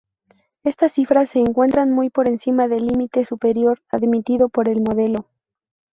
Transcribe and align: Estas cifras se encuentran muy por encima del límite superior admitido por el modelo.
Estas 0.63 0.93
cifras 0.93 1.29
se 1.29 1.37
encuentran 1.37 1.91
muy 1.91 2.09
por 2.09 2.27
encima 2.27 2.67
del 2.67 2.87
límite 2.87 3.23
superior 3.23 3.83
admitido 3.91 4.49
por 4.49 4.67
el 4.67 4.81
modelo. 4.81 5.29